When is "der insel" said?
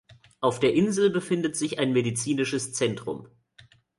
0.59-1.11